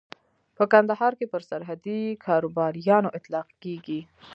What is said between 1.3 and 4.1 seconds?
پر سرحدي کاروباريانو اطلاق کېږي.